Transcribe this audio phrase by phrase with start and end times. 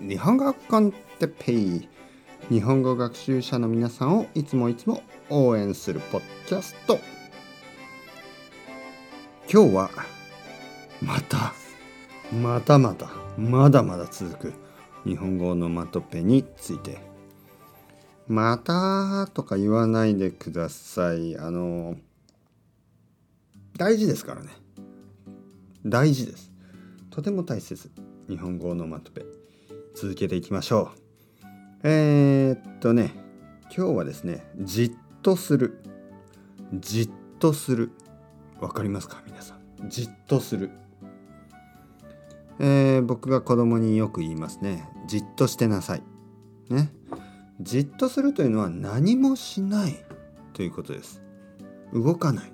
[0.00, 1.88] 日本語コンテペイ
[2.48, 6.98] 日本語学習者の皆さんをいつもいつも応援するポッキャスト。
[9.52, 9.90] 今日は
[11.02, 11.52] また
[12.32, 14.54] またまたまだまだ続く
[15.04, 16.98] 日本語のまとペについて。
[18.26, 21.36] またとか言わないでください。
[21.36, 21.96] あの
[23.76, 24.48] 大事ですからね。
[25.84, 26.50] 大事です。
[27.10, 27.90] とても大切
[28.30, 29.39] 日本語のまとめ
[30.00, 31.46] 続けていきましょう。
[31.82, 33.12] えー、っとね
[33.64, 35.82] 今日はですねじっとする。
[36.72, 37.92] じっとする。
[38.62, 39.90] わかりますか皆さん？
[39.90, 40.70] じっとする。
[42.58, 44.88] えー、僕が子供によく言いますね。
[45.06, 46.02] じっとしてなさい。
[46.70, 46.90] ね。
[47.60, 50.02] じっとするというのは何もしない。
[50.54, 51.20] ということです。
[51.92, 52.52] 動かない。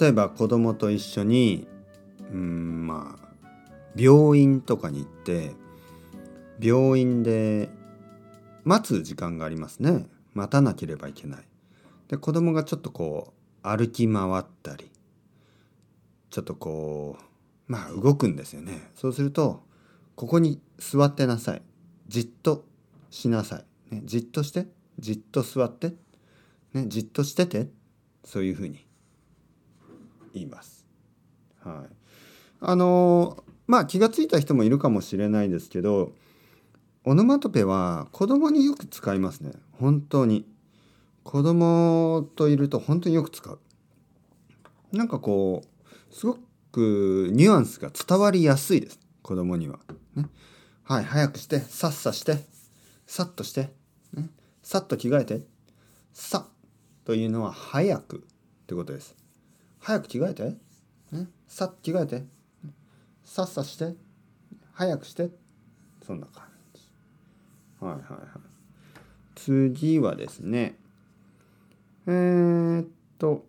[0.00, 1.68] 例えば子供と一緒に
[2.32, 3.28] うんまあ
[3.94, 5.52] 病院とかに行って
[6.62, 7.68] 病院で
[8.64, 10.06] 待つ時間がありますね。
[10.32, 11.44] 待たなければいけない。
[12.08, 14.90] で子供がちょっとこう歩き回ったり
[16.30, 17.22] ちょっとこう
[17.72, 18.90] まあ動くんですよね。
[18.94, 19.64] そうすると
[20.14, 21.62] ここに座ってなさい。
[22.06, 22.64] じっと
[23.10, 24.66] しなさい、ね、じっとして
[24.98, 25.94] じっと座って、
[26.74, 27.68] ね、じっとしてて
[28.24, 28.86] そういうふうに
[30.32, 30.86] 言います。
[31.60, 31.94] はい、
[32.60, 36.12] あのまあ気が付いた人もいるかもしれないですけど
[37.04, 39.52] オノマトペは子供によく使いますね。
[39.72, 40.46] 本当に。
[41.24, 43.58] 子供といると本当によく使う。
[44.92, 46.38] なんかこうすご
[46.70, 49.00] くニュアンスが伝わりやすいです。
[49.22, 49.78] 子供には、
[50.14, 50.26] ね、
[50.84, 52.38] はい早くしてさっさして
[53.06, 53.70] さっとして、
[54.14, 54.30] ね、
[54.62, 55.40] さっと着替えて
[56.12, 56.46] さ
[57.04, 58.20] というのは早くっ
[58.66, 59.16] てことです。
[59.80, 60.42] 早く着替えて、
[61.12, 62.24] ね、さっと着替えて
[63.24, 63.94] さっさして
[64.72, 65.30] 早くして
[66.06, 66.51] そんな感じ。
[67.84, 68.20] はいはいはい。
[69.34, 70.78] 次はですね。
[72.06, 72.88] えー、っ
[73.18, 73.44] と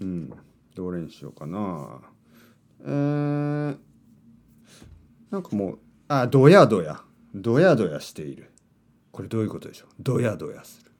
[0.00, 0.32] うん
[0.74, 2.00] どれにしようかな。
[2.84, 3.76] えー、
[5.30, 5.78] なんかもう
[6.08, 7.00] あどやどや
[7.34, 8.50] どやどやしている。
[9.12, 9.88] これどういうことでしょう？
[10.00, 10.90] どやどやする。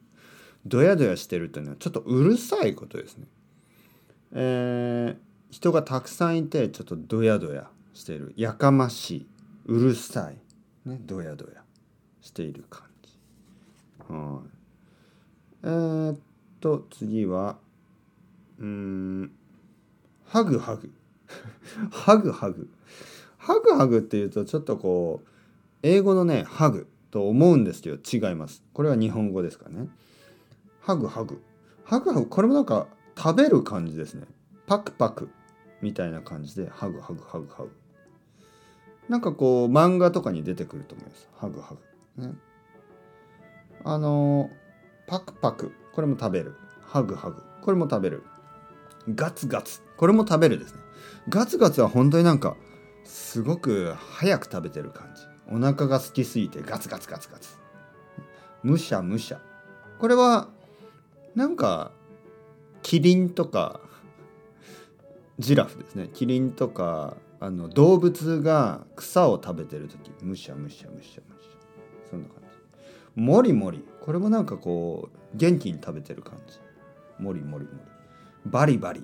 [0.66, 3.26] どやどやしてるっていうのはちょっとうるさいことですね。
[4.32, 8.32] えー、人がたくさんいてちょっとどやどやしてる。
[8.36, 9.26] やかましい。
[9.66, 10.38] うるさい、
[10.88, 11.62] ね、どやどや
[12.22, 13.18] している感じ。
[14.08, 14.48] はい、
[15.64, 16.18] えー、っ
[16.60, 17.58] と次は
[18.58, 19.32] うん
[20.24, 20.90] ハグハグ。
[21.92, 22.70] ハグハグ。
[23.36, 25.28] ハグハグっていうとちょっとこう
[25.82, 28.62] 英語のねハグと思うんですけど違います。
[28.72, 29.88] これは日本語ですかね。
[30.80, 31.42] ハグハグ。
[31.84, 32.26] ハグハグ。
[32.26, 32.86] これもなんか
[33.18, 34.26] 食べる感じですね。
[34.66, 35.28] パクパク。
[35.82, 37.70] みたいな感じでハグハグハグハグ。
[39.08, 41.28] なんかこう漫画とかに出てくると思います。
[41.36, 41.80] ハグハグ。
[42.16, 42.32] ね。
[43.84, 44.50] あの
[45.06, 45.72] パクパク。
[45.92, 46.54] これも食べる。
[46.82, 47.42] ハグハグ。
[47.62, 48.22] これも食べる。
[49.14, 49.80] ガツガツ。
[49.96, 50.80] これも食べるですね。
[51.28, 52.56] ガツガツは本当になんか
[53.04, 55.22] すごく早く食べてる感じ。
[55.50, 57.56] お腹が空きすぎてガツガツガツガツ。
[58.62, 59.40] むしゃむしゃ。
[59.98, 60.48] これは
[61.34, 61.92] なんか
[62.82, 63.80] キリンとか
[65.38, 66.08] ジラフですね。
[66.12, 70.12] キリンとかあの動物が草を食べてる時。
[70.22, 71.52] むしゃむしゃむしゃむしゃ。
[72.12, 72.42] そんな感
[73.16, 73.20] じ。
[73.20, 73.82] もりもり。
[74.02, 76.58] これもなんかこう元気に食べてる感じ。
[77.18, 77.78] もりもりもり。
[78.44, 79.02] バリバリ。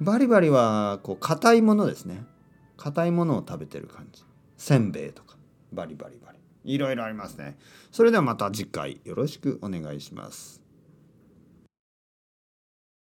[0.00, 2.24] バリバリはこう硬いものですね。
[2.76, 4.22] 硬いものを食べてる感じ。
[4.56, 5.36] せんべいとか。
[5.72, 6.38] バリバリバリ。
[6.64, 7.58] いろいろありますね。
[7.90, 10.67] それではまた次回よろしくお願いします。